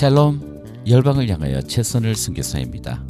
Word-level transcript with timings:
샬롬 0.00 0.84
열방을 0.88 1.28
향하여 1.28 1.60
최선을 1.60 2.14
승교사입니다. 2.14 3.04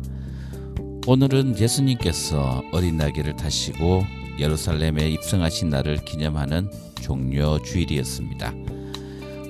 오늘은 1.07 1.57
예수님께서 1.57 2.65
어린 2.73 2.97
나귀를 2.97 3.37
타시고 3.37 4.03
예루살렘에 4.41 5.09
입성하신 5.11 5.69
날을 5.69 6.05
기념하는 6.05 6.69
종려 7.01 7.63
주일이었습니다. 7.63 8.53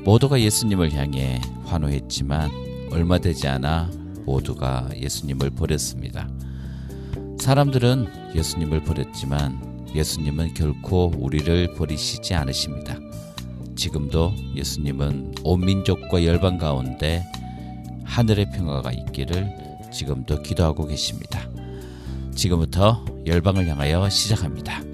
모두가 0.04 0.38
예수님을 0.38 0.92
향해 0.92 1.40
환호했지만 1.64 2.50
얼마 2.92 3.16
되지 3.16 3.48
않아 3.48 3.90
모두가 4.26 4.90
예수님을 4.94 5.48
버렸습니다. 5.48 6.28
사람들은 7.38 8.34
예수님을 8.36 8.84
버렸지만 8.84 9.88
예수님은 9.94 10.52
결코 10.52 11.10
우리를 11.16 11.72
버리시지 11.72 12.34
않으십니다. 12.34 12.98
지금도 13.80 14.34
예수님은 14.56 15.36
온 15.42 15.60
민족과 15.64 16.22
열방 16.22 16.58
가운데 16.58 17.24
하늘의 18.10 18.50
평화가 18.50 18.90
있기를 18.92 19.54
지금도 19.92 20.42
기도하고 20.42 20.86
계십니다. 20.86 21.48
지금부터 22.34 23.04
열방을 23.24 23.68
향하여 23.68 24.08
시작합니다. 24.08 24.89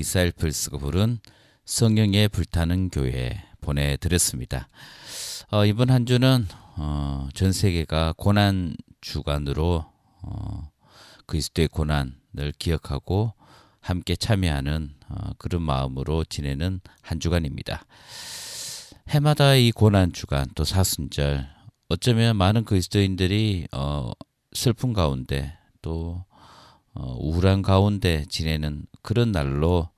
디사이플스가 0.00 0.78
부른 0.78 1.18
성령의 1.66 2.30
불타는 2.30 2.88
교회 2.88 3.44
보내드렸습니다. 3.60 4.68
어, 5.50 5.66
이번 5.66 5.90
한 5.90 6.06
주는 6.06 6.46
어, 6.76 7.28
전 7.34 7.52
세계가 7.52 8.14
고난 8.16 8.74
주간으로 9.02 9.84
어, 10.22 10.70
그리스도의 11.26 11.68
고난을 11.68 12.54
기억하고 12.58 13.34
함께 13.80 14.16
참여하는 14.16 14.94
어, 15.10 15.32
그런 15.36 15.60
마음으로 15.60 16.24
지내는 16.24 16.80
한 17.02 17.20
주간입니다. 17.20 17.84
해마다 19.10 19.54
이 19.54 19.70
고난 19.70 20.14
주간 20.14 20.46
또 20.54 20.64
사순절 20.64 21.46
어쩌면 21.90 22.36
많은 22.36 22.64
그리스도인들이 22.64 23.68
어, 23.72 24.12
슬픔 24.54 24.94
가운데 24.94 25.58
또 25.82 26.24
어, 26.94 27.16
우울한 27.18 27.62
가운데 27.62 28.24
지내는 28.28 28.86
그런 29.02 29.32
날로 29.32 29.88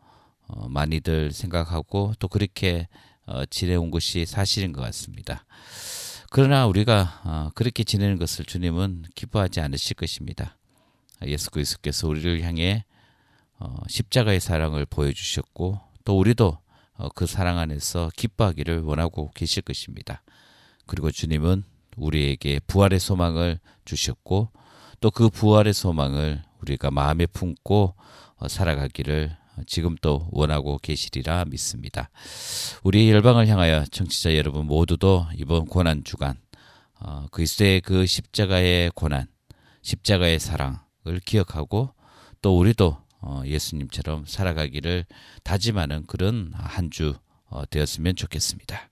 어, 0.46 0.68
많이들 0.68 1.32
생각하고 1.32 2.14
또 2.18 2.28
그렇게 2.28 2.88
어, 3.26 3.44
지내온 3.46 3.90
것이 3.90 4.26
사실인 4.26 4.72
것 4.72 4.80
같습니다. 4.82 5.44
그러나 6.30 6.66
우리가 6.66 7.20
어, 7.24 7.50
그렇게 7.54 7.84
지내는 7.84 8.18
것을 8.18 8.44
주님은 8.44 9.04
기뻐하지 9.14 9.60
않으실 9.60 9.96
것입니다. 9.96 10.56
예수 11.26 11.50
그리스도께서 11.50 12.08
우리를 12.08 12.42
향해 12.42 12.84
어, 13.58 13.76
십자가의 13.88 14.40
사랑을 14.40 14.86
보여주셨고 14.86 15.80
또 16.04 16.18
우리도 16.18 16.58
어, 16.94 17.08
그 17.14 17.26
사랑 17.26 17.58
안에서 17.58 18.10
기뻐하기를 18.16 18.80
원하고 18.80 19.30
계실 19.34 19.62
것입니다. 19.62 20.22
그리고 20.86 21.10
주님은 21.10 21.64
우리에게 21.96 22.60
부활의 22.66 22.98
소망을 22.98 23.60
주셨고 23.84 24.50
또 25.00 25.10
그 25.10 25.28
부활의 25.28 25.74
소망을 25.74 26.42
우리가 26.62 26.90
마음에 26.90 27.26
품고 27.26 27.94
어, 28.36 28.48
살아가기를 28.48 29.36
지금도 29.66 30.28
원하고 30.30 30.78
계시리라 30.78 31.44
믿습니다. 31.46 32.10
우리 32.82 33.10
열방을 33.10 33.48
향하여 33.48 33.84
청취자 33.84 34.36
여러분 34.36 34.66
모두도 34.66 35.26
이번 35.36 35.66
고난 35.66 36.04
주간 36.04 36.36
어, 37.00 37.26
그리스도의 37.30 37.80
그 37.80 38.06
십자가의 38.06 38.92
고난, 38.94 39.26
십자가의 39.82 40.38
사랑을 40.38 41.20
기억하고 41.24 41.94
또 42.40 42.58
우리도 42.58 42.96
어, 43.20 43.42
예수님처럼 43.44 44.24
살아가기를 44.26 45.04
다짐하는 45.44 46.06
그런 46.06 46.52
한주 46.54 47.14
어, 47.46 47.64
되었으면 47.66 48.16
좋겠습니다. 48.16 48.91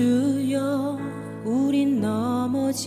주여 0.00 0.96
우린 1.44 2.00
넘어집니다. 2.00 2.80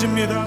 무너집니다. 0.00 0.39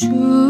true. 0.00 0.49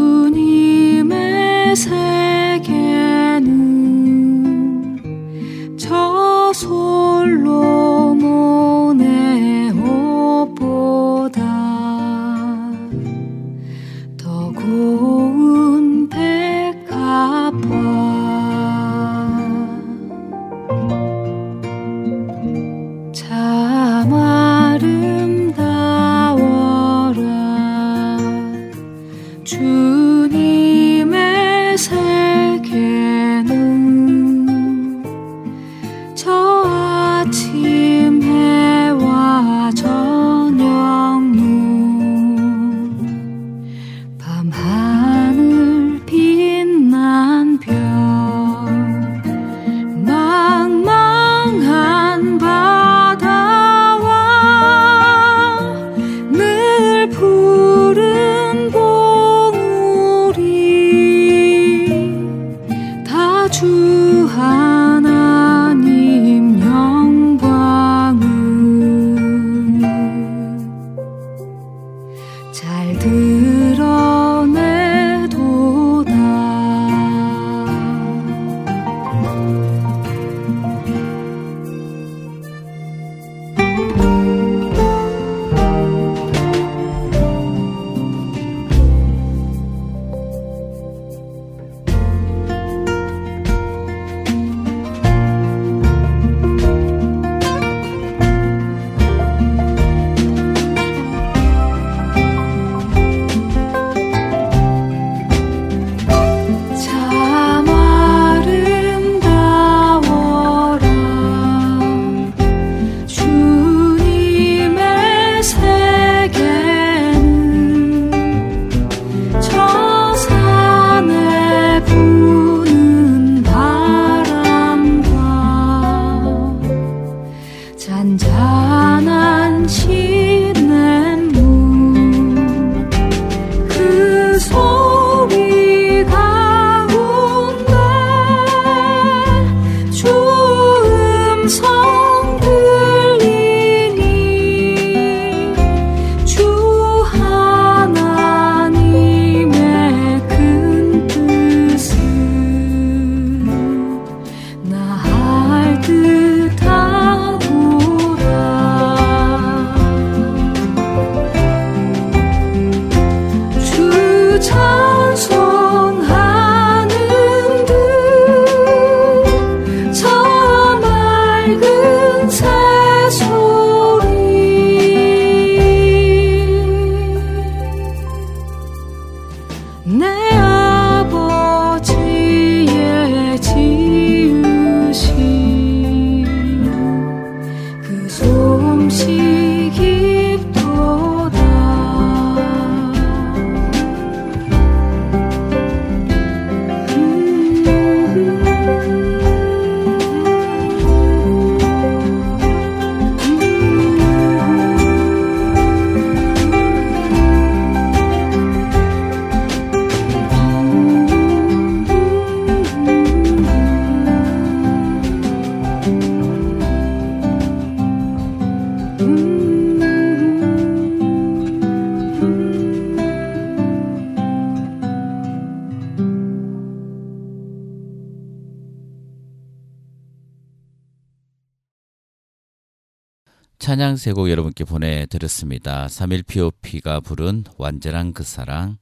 찬양 233.71 233.95
세 233.95 234.11
곡 234.11 234.29
여러분께 234.29 234.65
보내드렸습니다. 234.65 235.87
3.1POP가 235.87 237.01
부른 237.01 237.45
완전한 237.57 238.11
그 238.11 238.21
사랑, 238.21 238.77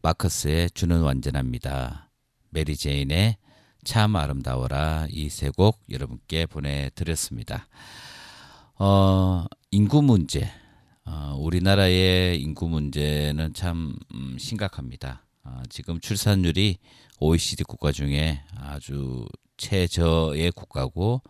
마커스의 0.00 0.70
주는 0.70 1.00
완전합니다. 1.00 2.08
메리 2.52 2.76
제인의 2.76 3.36
참 3.82 4.14
아름다워라 4.14 5.08
이 5.10 5.26
세 5.26 5.50
곡 5.50 5.80
여러분께 5.90 6.46
보내드렸습니다. 6.46 7.66
어, 8.78 9.44
인구 9.72 10.02
문제, 10.02 10.48
어, 11.04 11.34
우리나라의 11.40 12.40
인구 12.40 12.68
문제는 12.68 13.54
참 13.54 13.96
음, 14.14 14.36
심각합니다. 14.38 15.26
어, 15.42 15.62
지금 15.68 15.98
출산율이 15.98 16.78
OECD 17.18 17.64
국가 17.64 17.90
중에 17.90 18.44
아주 18.56 19.26
최저의 19.56 20.52
국가고 20.52 21.22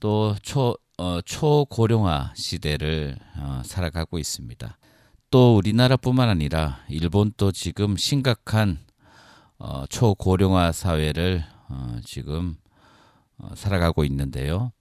또 0.00 0.34
초, 0.42 0.76
어, 0.96 1.20
초고령화 1.20 2.32
시대를 2.34 3.16
어, 3.36 3.62
살아가고 3.64 4.18
있습니다. 4.18 4.78
또 5.30 5.56
우리나라뿐만 5.56 6.28
아니라 6.28 6.80
일본도 6.88 7.52
지금 7.52 7.96
심각한 7.96 8.78
어, 9.58 9.84
초고령화 9.86 10.72
사회를 10.72 11.44
어, 11.68 11.98
지금 12.04 12.56
어, 13.36 13.50
살아가고 13.54 14.04
있는데요. 14.04 14.72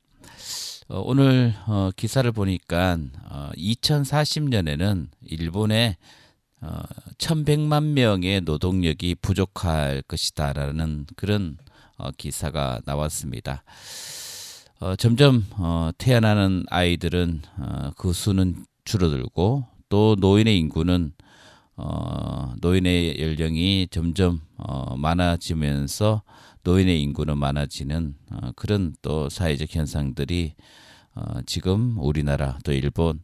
어, 0.88 1.02
오늘 1.06 1.54
어, 1.68 1.92
기사를 1.96 2.32
보니까 2.32 2.98
어, 3.30 3.50
2040년에는 3.58 5.10
일본에 5.22 5.98
어, 6.62 6.82
1,100만 7.18 7.92
명의 7.92 8.42
노동력이 8.42 9.16
부족할 9.16 10.02
것이다라는 10.08 11.08
그런 11.18 11.58
어, 11.98 12.10
기사가 12.12 12.80
나왔습니다. 12.86 13.64
어, 14.82 14.96
점점 14.96 15.46
어, 15.58 15.90
태어나는 15.98 16.64
아이들은 16.70 17.42
어, 17.58 17.92
그 17.98 18.14
수는 18.14 18.64
줄어들고 18.86 19.66
또 19.90 20.16
노인의 20.18 20.58
인구는 20.58 21.12
어, 21.76 22.54
노인의 22.62 23.20
연령이 23.20 23.90
점점 23.92 24.40
어, 24.58 24.96
많아지면서 24.96 26.24
노인의 26.64 27.02
인구는 27.04 27.38
많아지는 27.38 28.16
어, 28.32 28.52
그런 28.56 28.96
또 29.02 29.28
사회적 29.28 29.76
현상들이 29.76 30.54
어, 31.14 31.42
지금 31.46 31.98
우리나라 32.00 32.58
또 32.64 32.72
일본 32.72 33.20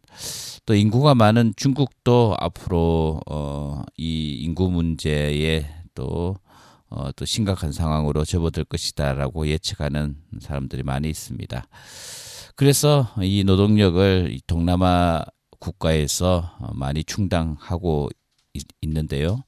또 0.66 0.76
인구가 0.76 1.16
많은 1.16 1.54
중국도 1.56 2.36
앞으로 2.38 3.22
어, 3.28 3.82
이 3.96 4.42
인구 4.42 4.70
문제에 4.70 5.70
또 5.94 6.36
어, 6.90 7.12
또 7.16 7.26
심각한 7.26 7.72
상황으로 7.72 8.26
접어들 8.26 8.64
것이다라고 8.66 9.48
예측하는 9.48 10.16
사람들이 10.40 10.84
많이 10.84 11.10
있습니다. 11.10 11.64
그래서 12.56 13.10
이 13.22 13.44
노동력을 13.44 14.30
이 14.32 14.42
동남아 14.48 15.24
국가에서 15.60 16.52
어, 16.60 16.74
많이 16.74 17.04
충당하고 17.04 18.10
있, 18.54 18.64
있는데요. 18.82 19.44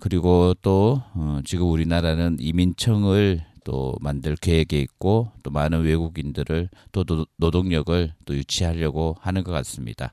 그리고 0.00 0.54
또 0.62 1.02
어, 1.14 1.40
지금 1.44 1.70
우리나라는 1.70 2.38
이민청을 2.40 3.44
또 3.64 3.94
만들 4.00 4.36
계획에 4.36 4.78
있고 4.80 5.30
또 5.42 5.50
많은 5.50 5.82
외국인들을 5.82 6.68
또 6.92 7.04
노- 7.04 7.26
노동력을 7.38 8.12
또 8.26 8.34
유치하려고 8.36 9.16
하는 9.20 9.42
것 9.42 9.52
같습니다. 9.52 10.12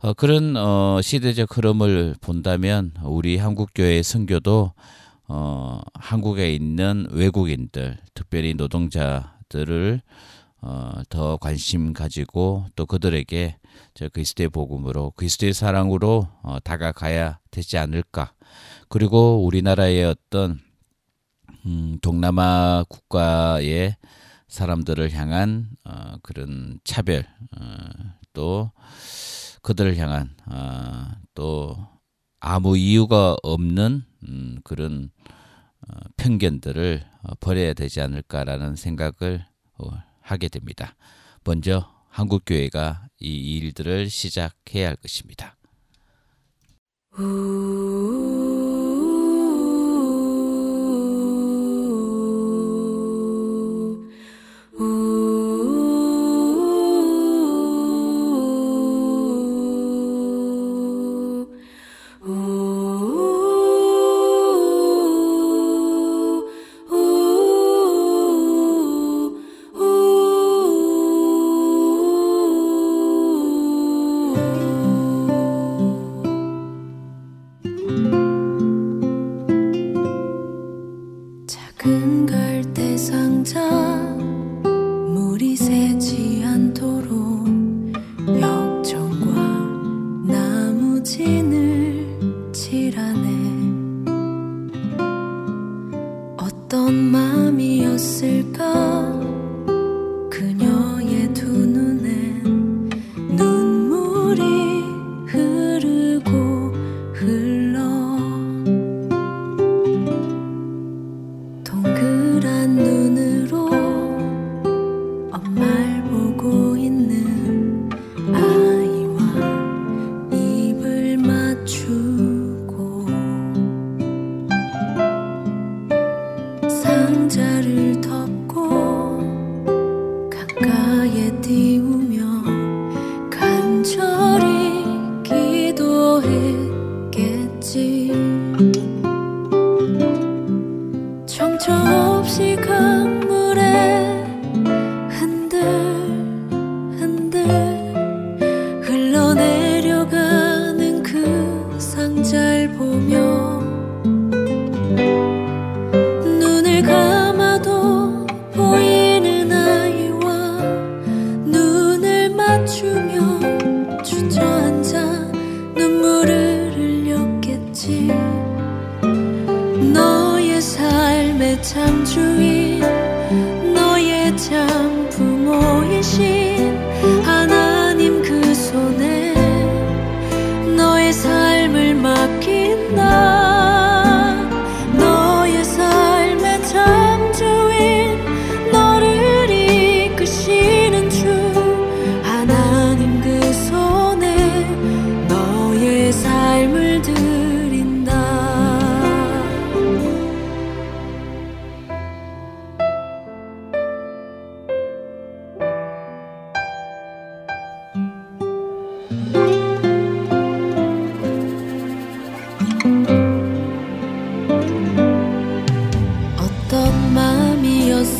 어, 0.00 0.12
그런 0.14 0.56
어, 0.56 1.00
시대적 1.02 1.56
흐름을 1.56 2.16
본다면 2.20 2.92
우리 3.02 3.36
한국 3.36 3.70
교회 3.74 4.02
선교도 4.02 4.72
어, 5.34 5.80
한국에 5.94 6.52
있는 6.52 7.06
외국인들, 7.10 7.96
특별히 8.12 8.52
노동자들을 8.52 10.02
어, 10.60 10.92
더 11.08 11.38
관심 11.38 11.94
가지고 11.94 12.66
또 12.76 12.84
그들에게 12.84 13.56
저 13.94 14.10
그리스도의 14.10 14.50
복음으로 14.50 15.12
그리스도의 15.12 15.54
사랑으로 15.54 16.28
어, 16.42 16.58
다가가야 16.62 17.38
되지 17.50 17.78
않을까. 17.78 18.34
그리고 18.90 19.42
우리나라의 19.46 20.04
어떤 20.04 20.60
음, 21.64 21.96
동남아 22.02 22.84
국가의 22.90 23.96
사람들을 24.48 25.14
향한 25.14 25.70
어, 25.86 26.16
그런 26.22 26.78
차별 26.84 27.24
어, 27.58 27.64
또 28.34 28.70
그들을 29.62 29.96
향한 29.96 30.34
어, 30.44 31.06
또 31.32 31.88
아무 32.38 32.76
이유가 32.76 33.34
없는 33.42 34.11
음, 34.28 34.58
그런 34.64 35.10
어, 35.88 35.96
편견들을 36.16 37.04
어, 37.22 37.34
버려야 37.40 37.74
되지 37.74 38.00
않을까라는 38.00 38.76
생각을 38.76 39.44
어, 39.78 39.90
하게 40.20 40.48
됩니다. 40.48 40.94
먼저 41.44 41.92
한국 42.08 42.42
교회가 42.46 43.06
이 43.20 43.56
일들을 43.58 44.10
시작해야 44.10 44.88
할 44.88 44.96
것입니다. 44.96 45.56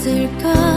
있을까? 0.03 0.72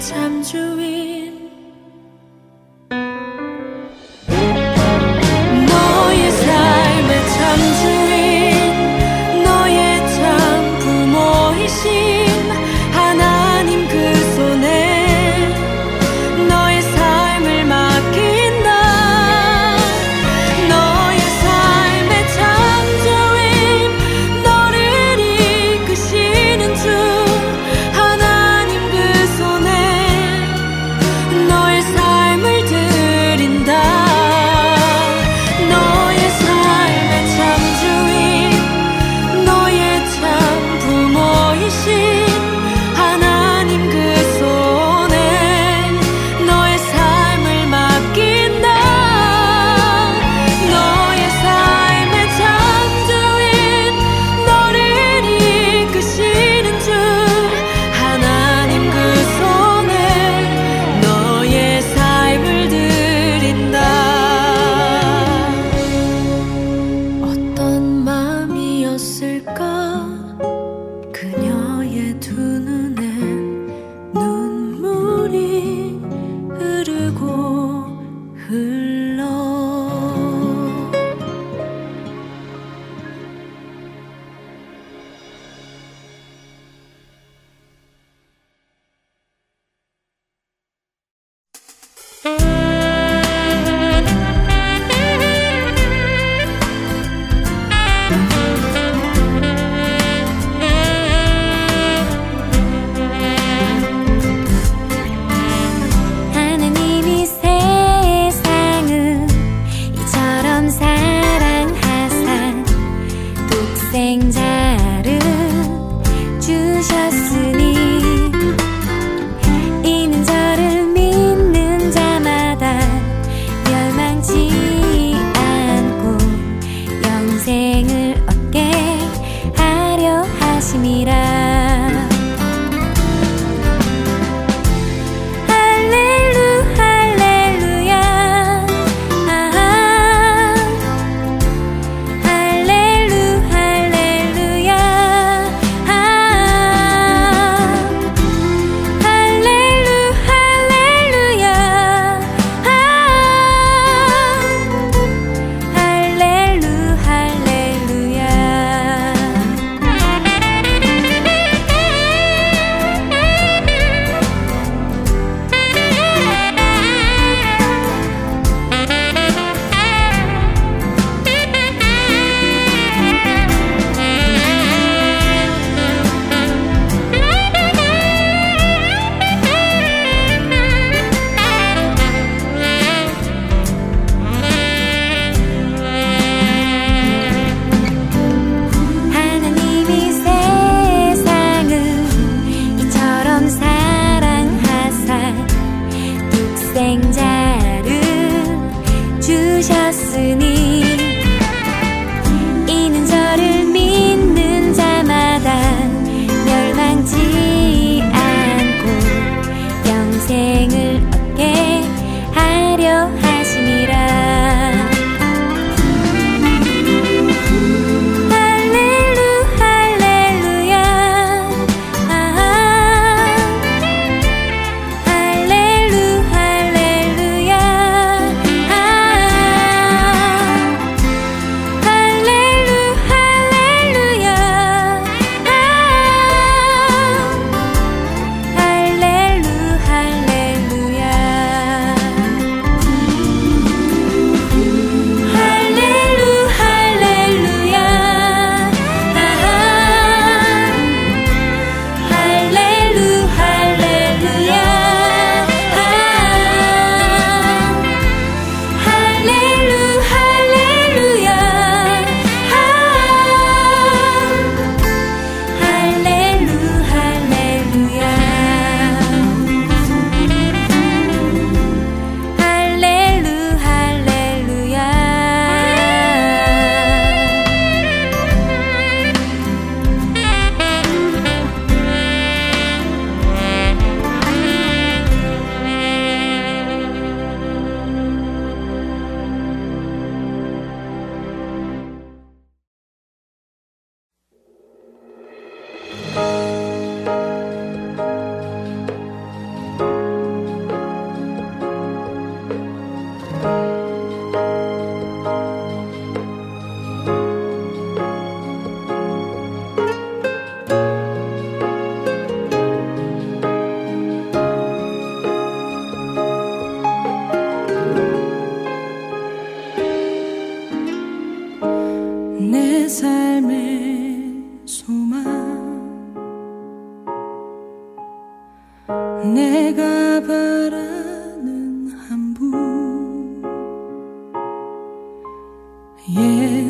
참 0.00 0.42
주위 0.42 0.99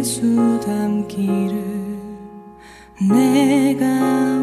수 0.04 0.60
닮기를 0.60 1.98
내가 3.08 4.39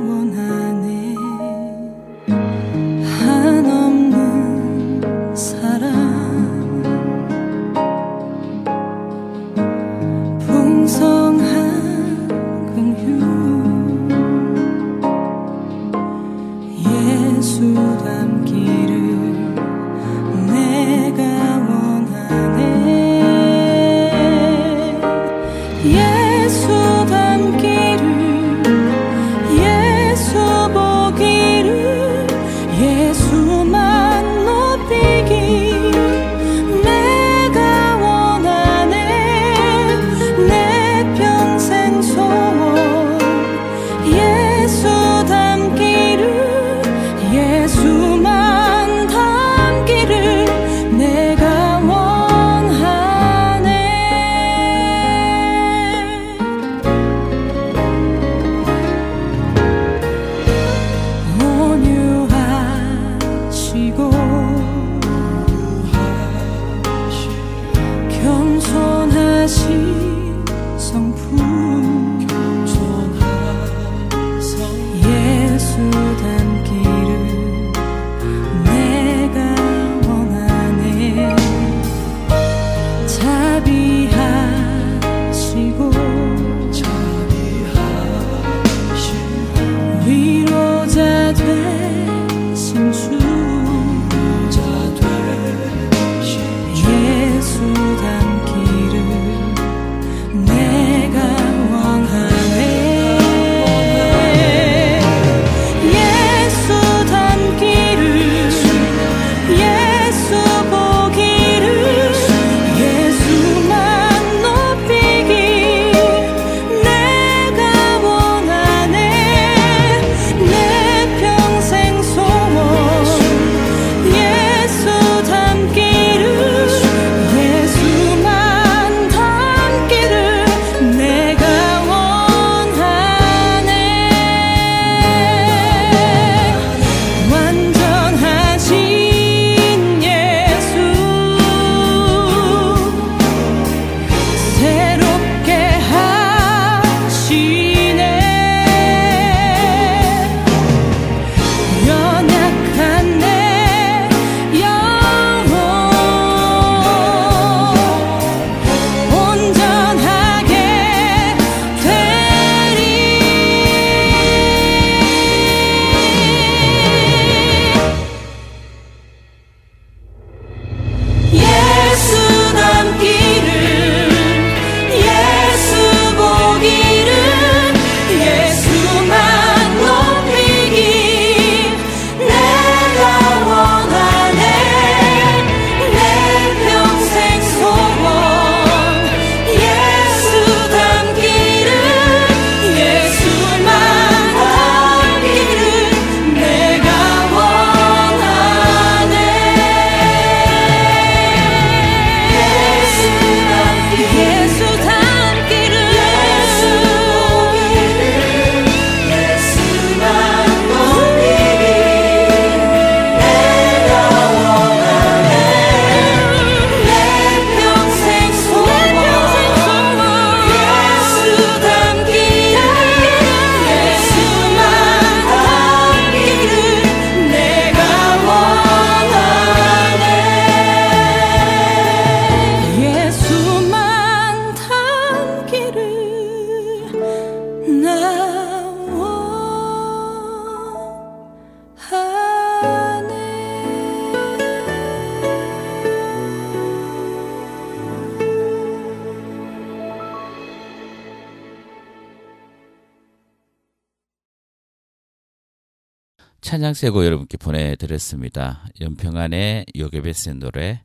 찬양세고 256.68 257.06
여러분께 257.06 257.38
보내드렸습니다. 257.38 258.66
연평안의 258.82 259.68
요괴베스의 259.78 260.36
노래 260.36 260.84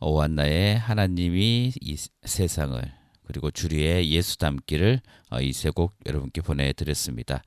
오한나의 0.00 0.78
하나님이 0.78 1.72
이 1.80 1.96
세상을 2.22 2.80
그리고 3.26 3.50
주리의 3.50 4.10
예수 4.10 4.38
닮기를 4.38 5.00
어, 5.30 5.40
이세 5.40 5.68
곡 5.70 5.94
여러분께 6.06 6.40
보내드렸습니다. 6.40 7.42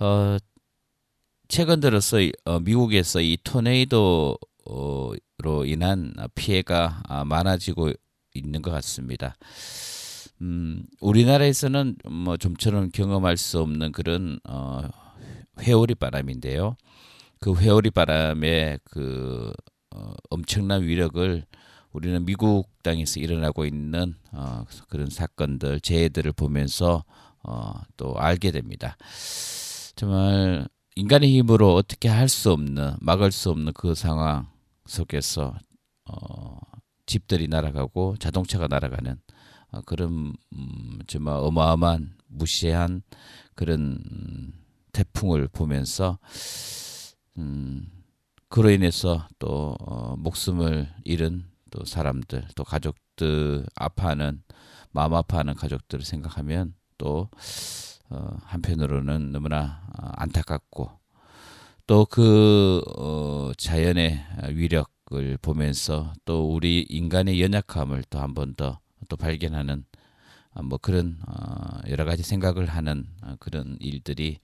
어, 0.00 0.36
최근 1.48 1.80
들어서 1.80 2.20
이- 2.20 2.32
어, 2.44 2.60
미국에서 2.60 3.22
이 3.22 3.38
토네이도로 3.44 4.36
인한 5.66 6.12
피해가 6.34 7.02
아, 7.08 7.24
많아지고 7.24 7.92
있는 8.34 8.60
것 8.60 8.70
같습니다. 8.72 9.36
음, 10.42 10.84
우리나라에서는 11.00 11.96
뭐 12.10 12.36
좀처럼 12.36 12.90
경험할 12.90 13.36
수 13.38 13.60
없는 13.60 13.92
그런 13.92 14.38
어, 14.46 14.82
회오리 15.60 15.94
바람인데요. 15.94 16.76
그 17.40 17.54
회오리 17.54 17.90
바람의 17.90 18.80
그 18.84 19.52
어, 19.94 20.12
엄청난 20.28 20.82
위력을 20.82 21.44
우리는 21.92 22.24
미국 22.24 22.68
땅에서 22.82 23.18
일어나고 23.18 23.64
있는 23.64 24.14
어, 24.32 24.64
그런 24.88 25.08
사건들, 25.08 25.80
재해들을 25.80 26.32
보면서 26.32 27.04
어, 27.42 27.72
또 27.96 28.14
알게 28.16 28.50
됩니다. 28.50 28.96
정말 29.96 30.68
인간의 30.96 31.30
힘으로 31.38 31.74
어떻게 31.74 32.08
할 32.08 32.28
수 32.28 32.52
없는, 32.52 32.96
막을 33.00 33.32
수 33.32 33.50
없는 33.50 33.72
그 33.72 33.94
상황 33.94 34.46
속에서 34.86 35.54
어, 36.04 36.58
집들이 37.06 37.48
날아가고 37.48 38.16
자동차가 38.18 38.68
날아가는 38.68 39.16
어, 39.72 39.80
그런 39.82 40.34
음, 40.52 40.98
정말 41.06 41.36
어마어마한 41.36 42.16
무시한 42.28 43.02
그런 43.54 43.98
음, 44.12 44.52
태풍을 44.92 45.48
보면서 45.48 46.18
음, 47.38 47.86
그로 48.48 48.70
인해서 48.70 49.26
또 49.38 49.76
어, 49.80 50.16
목숨을 50.16 50.88
잃은 51.04 51.44
또 51.70 51.84
사람들 51.84 52.46
또 52.56 52.64
가족들 52.64 53.64
아파하는 53.76 54.42
마음 54.92 55.14
아파하는 55.14 55.54
가족들을 55.54 56.04
생각하면 56.04 56.74
또 56.98 57.28
어, 58.10 58.36
한편으로는 58.44 59.32
너무나 59.32 59.82
어, 59.98 60.08
안타깝고 60.16 60.90
또그 61.86 62.82
어, 62.98 63.52
자연의 63.56 64.24
위력을 64.50 65.38
보면서 65.42 66.12
또 66.24 66.52
우리 66.54 66.82
인간의 66.88 67.40
연약함을 67.42 68.04
또 68.10 68.18
한 68.20 68.34
번 68.34 68.54
더 68.56 68.78
또 69.08 69.16
발견하는 69.16 69.84
어, 70.52 70.62
뭐 70.62 70.78
그런 70.78 71.18
어, 71.28 71.80
여러 71.88 72.04
가지 72.04 72.22
생각을 72.22 72.66
하는 72.66 73.06
어, 73.22 73.36
그런 73.40 73.76
일들이 73.80 74.40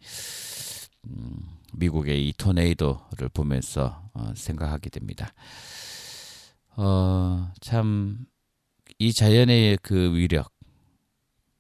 음, 1.07 1.39
미국의 1.75 2.29
이 2.29 2.33
토네이도를 2.37 3.29
보면서 3.33 4.09
어, 4.15 4.33
생각하게 4.35 4.91
됩니다. 4.91 5.33
어, 6.77 7.53
참, 7.61 8.27
이 8.99 9.13
자연의 9.13 9.79
그 9.83 10.15
위력, 10.15 10.53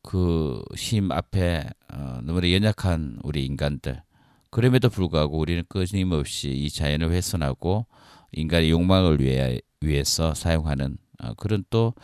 그 0.02 0.62
힘 0.76 1.10
앞에 1.12 1.64
어, 1.92 2.20
너무나 2.22 2.50
연약한 2.52 3.18
우리 3.22 3.44
인간들, 3.44 4.02
그럼에도 4.50 4.88
불구하고 4.88 5.38
우리는 5.38 5.64
끊임없이 5.68 6.50
이 6.50 6.70
자연을 6.70 7.10
훼손하고 7.10 7.86
인간의 8.32 8.70
욕망을 8.70 9.20
위해, 9.20 9.60
위해서 9.80 10.34
사용하는 10.34 10.96
어, 11.22 11.34
그런 11.34 11.64
또 11.70 11.94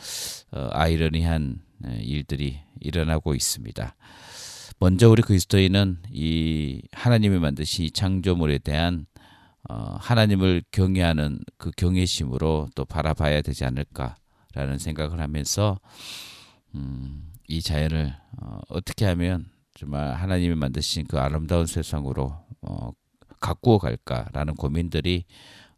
어, 0.53 0.69
아이러니한 0.73 1.61
일들이 2.01 2.61
일어나고 2.81 3.35
있습니다. 3.35 3.95
먼저 4.83 5.09
우리 5.09 5.23
그리스도인은 5.23 5.99
이 6.11 6.83
하나님이 6.91 7.39
만드신 7.39 7.85
이 7.85 7.91
창조물에 7.93 8.59
대한 8.59 9.07
어, 9.71 9.97
하나님을 10.01 10.65
경외하는 10.73 11.39
그 11.57 11.71
경외심으로 11.77 12.71
또 12.75 12.85
바라봐야 12.85 13.43
되지 13.43 13.65
않을까라는 13.65 14.79
생각을 14.79 15.21
하면서 15.21 15.79
음, 16.75 17.31
이 17.47 17.63
자연을 17.63 18.13
어, 18.41 18.59
어떻게 18.71 19.05
하면 19.05 19.47
정말 19.75 20.15
하나님이 20.15 20.57
만드신 20.57 21.07
그 21.07 21.21
아름다운 21.21 21.67
세상으로 21.67 22.35
어, 22.63 22.91
가꾸어 23.39 23.79
갈까라는 23.79 24.57
고민들이 24.57 25.27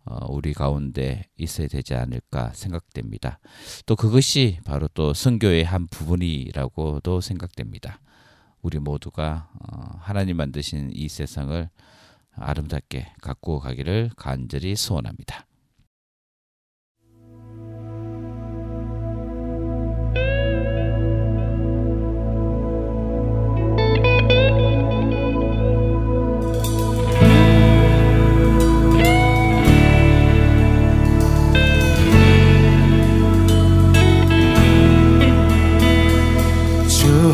어, 0.06 0.24
우리 0.30 0.54
가운데 0.54 1.28
있어야 1.36 1.68
되지 1.68 1.92
않을까 1.92 2.54
생각됩니다. 2.54 3.38
또 3.84 3.96
그것이 3.96 4.60
바로 4.64 4.88
또 4.94 5.12
선교의 5.12 5.62
한 5.62 5.88
부분이라고도 5.88 7.20
생각됩니다. 7.20 8.00
우리 8.64 8.78
모두가 8.78 9.50
어, 9.60 9.98
하나님 10.00 10.38
만드신 10.38 10.90
이 10.94 11.06
세상을 11.10 11.68
아름답게 12.32 13.12
가꾸어 13.20 13.60
가기를 13.60 14.10
간절히 14.16 14.74
소원합니다. 14.74 15.44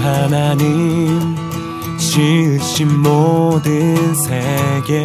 하나님 0.02 1.36
지으신 1.98 3.00
모든 3.02 4.14
세계. 4.14 5.02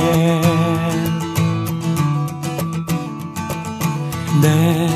내 4.41 4.89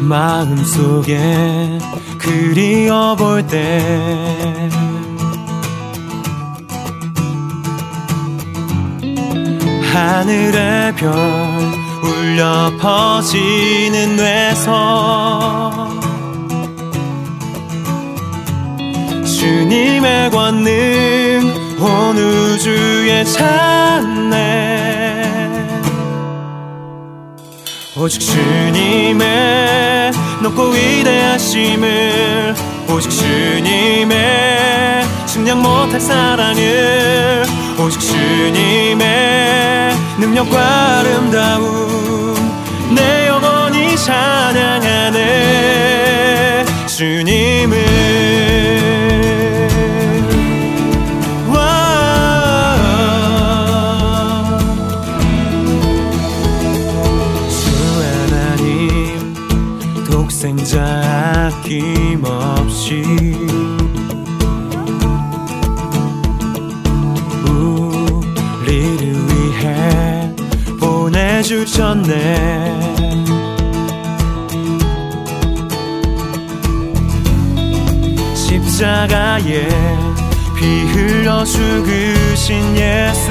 마음 0.00 0.56
속에 0.64 1.78
그리워 2.18 3.16
볼 3.16 3.46
때 3.46 4.70
하늘의 9.92 10.94
별 10.96 11.12
울려 12.02 12.70
퍼지는 12.80 14.16
뇌서 14.16 16.01
주님의 19.42 20.30
권능 20.30 21.52
온 21.80 22.16
우주에 22.16 23.24
찬네. 23.24 24.38
오직 27.96 28.20
주님의 28.20 30.12
높고 30.42 30.68
위대하심을 30.68 32.54
오직 32.88 33.10
주님의 33.10 35.04
측량 35.26 35.60
못할 35.60 36.00
사랑을 36.00 37.44
오직 37.80 37.98
주님의 37.98 39.96
능력과 40.20 41.00
아름다움 41.00 42.36
내 42.94 43.26
영혼이 43.26 43.96
찬양하네. 43.96 45.32
주님을 46.86 48.22
아낌없이 61.62 63.04
우리를 68.58 69.14
위해 69.28 70.34
보내주셨네. 70.80 72.12
십자가에 78.34 79.68
피 80.56 80.64
흘려 80.92 81.44
죽으신 81.44 82.76
예수. 82.76 83.30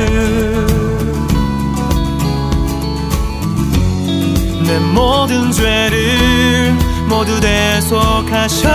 내 4.65 4.79
모든 4.93 5.51
죄를 5.51 6.91
모두 7.12 7.39
대속하셨네. 7.41 8.72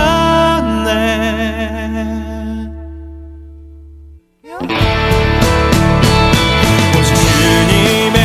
오직 6.99 7.15
주님의 7.15 8.19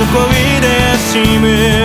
높고 0.00 0.16
위대하심을 0.28 1.79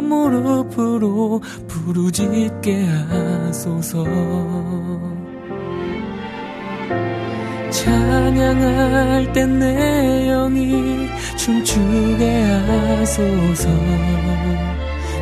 무릎으로 0.00 1.40
부르짖게 1.68 2.86
하소서. 3.10 4.04
찬양할 7.70 9.32
때내 9.32 10.26
영이 10.26 11.08
춤추게 11.36 12.42
하소서. 12.42 13.68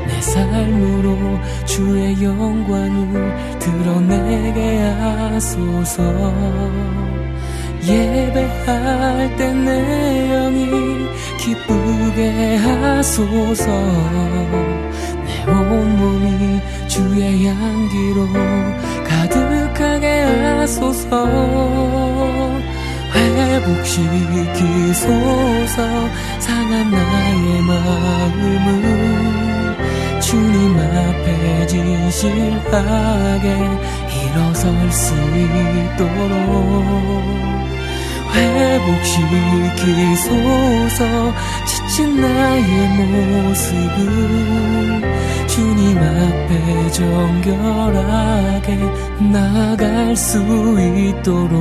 내 0.07 0.21
삶으로 0.21 1.17
주의 1.65 2.23
영광을 2.23 3.59
드러내게 3.59 4.79
하소서. 4.81 6.03
예배할 7.83 9.37
때내 9.37 10.29
영이 10.29 11.09
기쁘게 11.41 12.57
하소서. 12.57 13.65
내 15.25 15.45
온몸이 15.51 16.61
주의 16.87 17.47
향기로 17.47 18.29
가득하게 19.09 20.07
하소서. 20.21 21.27
회복시키소서. 23.15 24.21
상한 26.39 26.91
나의 26.91 27.63
마음을 27.63 29.11
주님 30.21 30.79
앞에 30.79 31.67
진실하게 31.67 33.47
일어설 34.15 34.93
수 34.93 35.15
있도록 35.95 36.31
회복시키소서. 38.35 39.91
지친 41.67 42.21
나의 42.21 42.89
모습을 42.99 44.01
주님 45.47 45.99
앞에 45.99 46.91
정결하게 46.91 48.69
나갈 49.33 50.17
수 50.17 50.39
있도록 50.97 51.61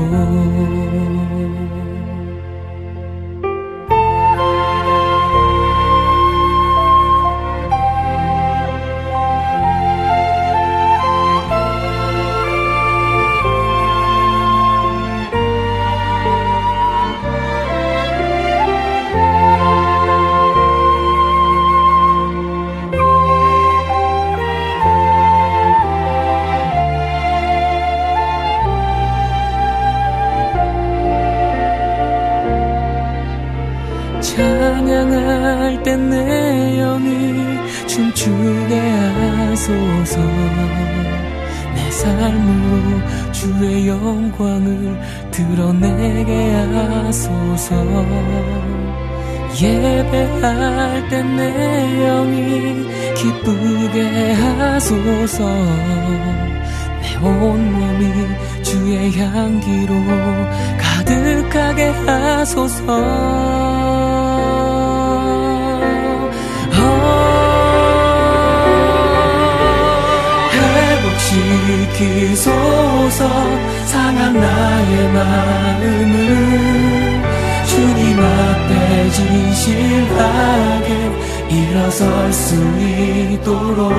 있도록 83.39 83.93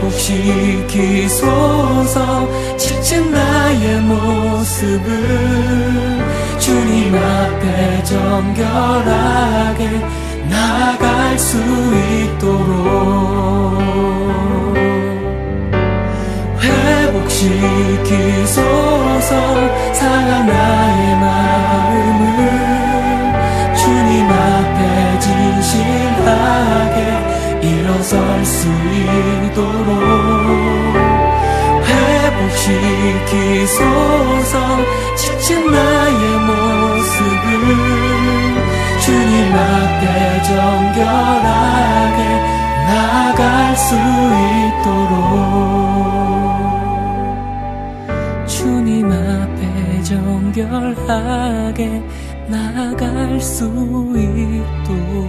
회복시키소서. 0.00 1.18
지친 2.76 3.30
나의 3.30 4.00
모습을 4.00 5.08
주님 6.58 7.14
앞에 7.14 8.02
정결하게 8.04 9.90
나갈 10.48 11.38
수 11.38 11.58
있도록 12.38 12.72
회복시키소서. 16.60 17.72
상한 19.92 20.46
나의 20.46 21.16
마음을 21.16 22.22
주님 23.76 24.12
수 28.44 28.68
있도록 28.68 29.90
회복시키소서. 33.22 34.54
지친 35.16 35.70
나의 35.70 36.22
모습을 36.40 37.50
주님 39.00 39.54
앞에 39.54 40.42
정결하게 40.42 42.20
나갈 42.88 43.76
수 43.76 43.94
있도록 44.80 45.22
주님 48.46 49.10
앞에 49.12 50.02
정결하게 50.02 51.80
나갈 52.48 53.40
수 53.40 53.64
있도록 54.16 55.22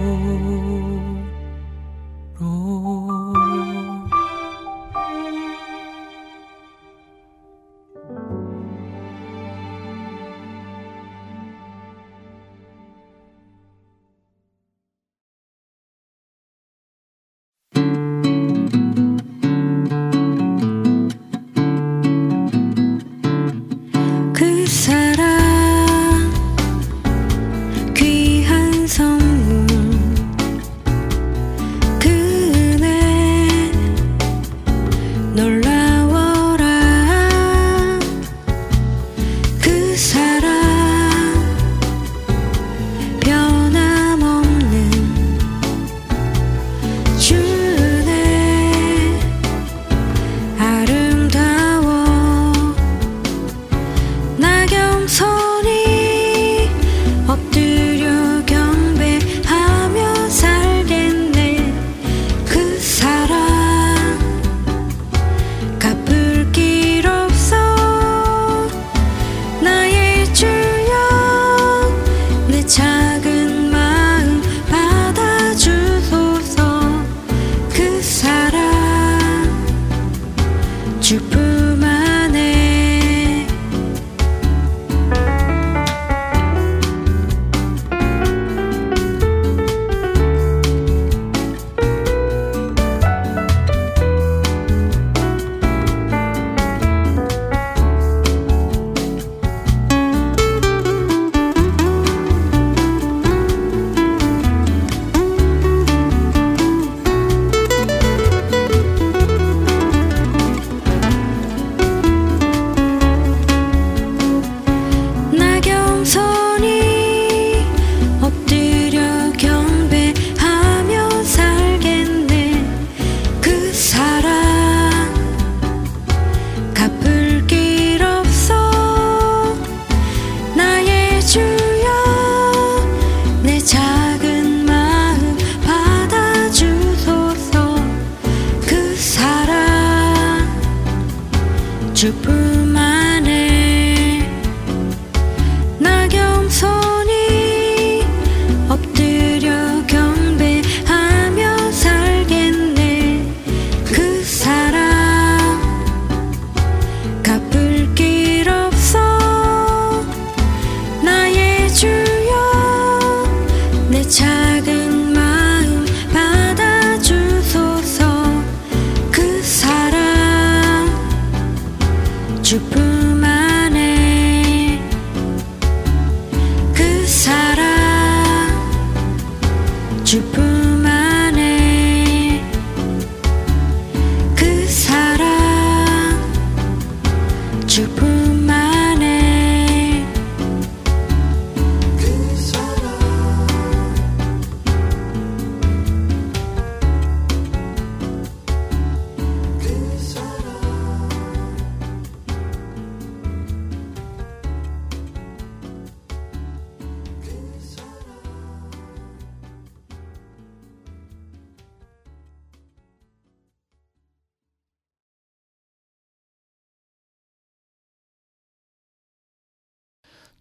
내 164.04 164.43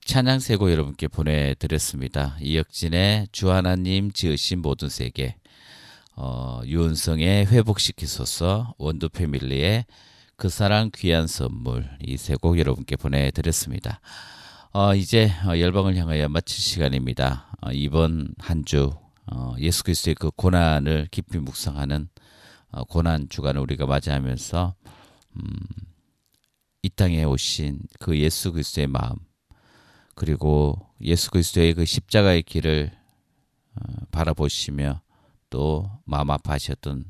찬양 0.06 0.39
세고 0.39 0.72
여러분께 0.72 1.08
보내드렸습니다. 1.08 2.38
이혁진의 2.41 3.28
주 3.32 3.51
하나님 3.51 4.12
지으신 4.12 4.62
모든 4.62 4.89
세계, 4.89 5.38
어, 6.16 6.62
유은성의 6.66 7.47
회복시키소서, 7.47 8.76
원두 8.78 9.10
패밀리의 9.10 9.86
그 10.36 10.49
사랑 10.49 10.91
귀한 10.93 11.28
선물 11.28 11.89
이 12.01 12.16
세 12.16 12.36
곡 12.36 12.60
여러분께 12.60 12.95
보내드렸습니다. 12.97 14.01
어, 14.74 14.93
이제 14.93 15.32
어, 15.47 15.58
열방을 15.58 15.95
향하여 15.95 16.28
마칠 16.28 16.60
시간입니다. 16.62 17.56
어, 17.62 17.72
이번 17.72 18.28
한주 18.39 18.91
어, 19.32 19.56
예수 19.60 19.84
그리스도의 19.84 20.16
그 20.16 20.32
고난을 20.32 21.08
깊이 21.12 21.38
묵상하는 21.38 22.10
어, 22.72 22.84
고난 22.84 23.30
주간을 23.30 23.62
우리가 23.62 23.86
맞이하면서 23.86 24.76
음, 25.38 25.45
이 26.82 26.89
땅에 26.89 27.24
오신 27.24 27.80
그 27.99 28.18
예수 28.20 28.51
그리스도의 28.51 28.88
마음 28.88 29.16
그리고 30.16 30.78
예수 31.01 31.32
그리스도의 31.32 31.74
그 31.74 31.86
십자가의 31.86 32.43
길을 32.43 32.91
어, 33.76 33.93
바라보시며 34.11 35.01
또 35.49 35.89
마음 36.05 36.32
아파하셨던 36.32 37.05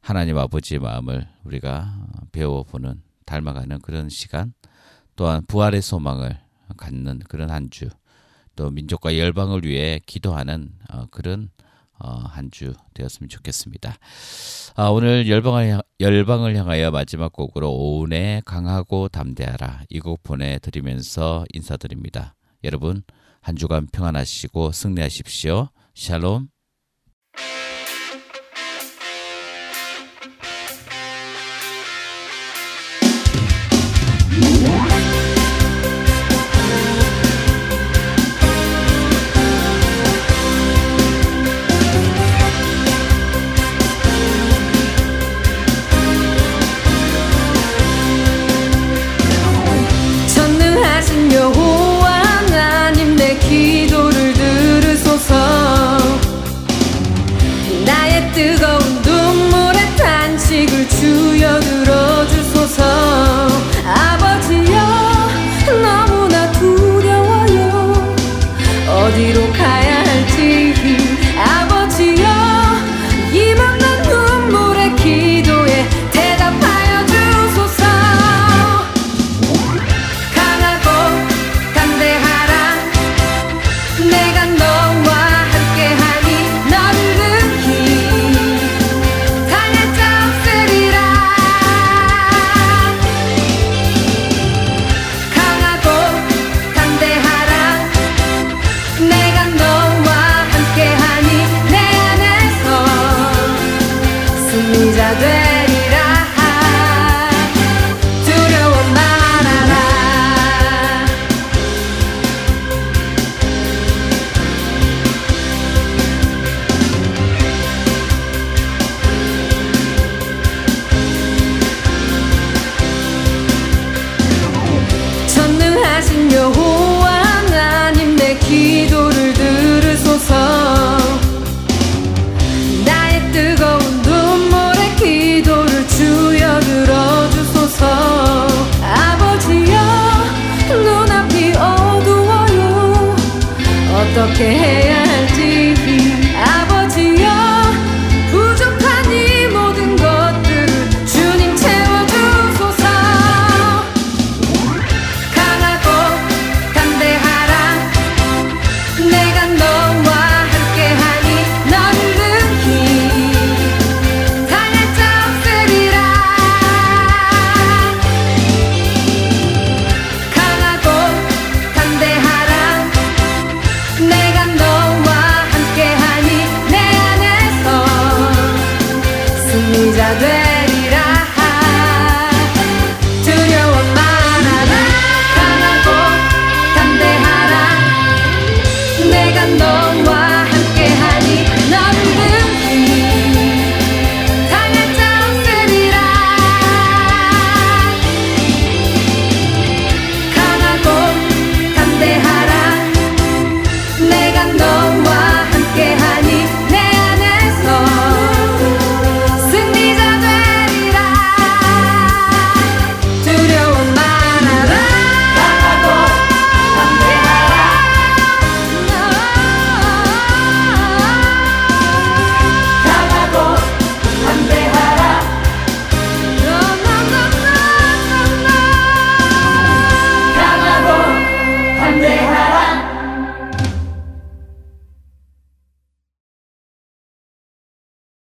하나님 0.00 0.38
아버지의 0.38 0.80
마음을 0.80 1.28
우리가 1.44 2.06
어, 2.14 2.26
배워보는 2.32 3.02
닮아가는 3.26 3.80
그런 3.80 4.08
시간 4.08 4.52
또한 5.16 5.44
부활의 5.46 5.82
소망을 5.82 6.38
갖는 6.76 7.20
그런 7.28 7.50
한 7.50 7.68
주 7.70 7.88
또 8.56 8.70
민족과 8.70 9.16
열방을 9.16 9.64
위해 9.64 10.00
기도하는 10.06 10.72
어, 10.90 11.06
그런 11.10 11.50
어, 11.58 11.61
한 12.28 12.50
주 12.50 12.74
되었으면 12.94 13.28
좋겠습니다. 13.28 13.94
아, 14.74 14.88
오늘 14.88 15.28
열방을, 15.28 15.68
향, 15.70 15.80
열방을 16.00 16.56
향하여 16.56 16.90
마지막 16.90 17.32
곡으로 17.32 17.72
오은의 17.72 18.42
강하고 18.44 19.08
담대하라 19.08 19.82
이 19.88 20.00
곡 20.00 20.22
보내드리면서 20.22 21.44
인사드립니다. 21.54 22.34
여러분 22.64 23.02
한 23.40 23.56
주간 23.56 23.86
평안하시고 23.86 24.72
승리하십시오. 24.72 25.68
샬롬. 25.94 26.48
전 34.64 34.81